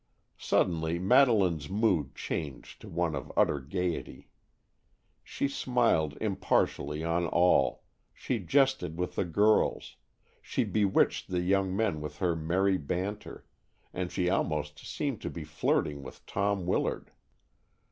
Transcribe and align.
Suddenly 0.39 0.97
Madeleine's 0.97 1.69
mood 1.69 2.15
changed 2.15 2.81
to 2.81 2.89
one 2.89 3.13
of 3.13 3.31
utter 3.37 3.59
gaiety. 3.59 4.29
She 5.23 5.47
smiled 5.47 6.17
impartially 6.19 7.03
on 7.03 7.27
all, 7.27 7.83
she 8.11 8.39
jested 8.39 8.97
with 8.97 9.13
the 9.13 9.25
girls, 9.25 9.97
she 10.41 10.63
bewitched 10.63 11.27
the 11.29 11.41
young 11.41 11.75
men 11.77 12.01
with 12.01 12.17
her 12.17 12.35
merry 12.35 12.79
banter, 12.79 13.45
and 13.93 14.11
she 14.11 14.27
almost 14.27 14.79
seemed 14.83 15.21
to 15.21 15.29
be 15.29 15.43
flirting 15.43 16.01
with 16.01 16.25
Tom 16.25 16.65
Willard. 16.65 17.11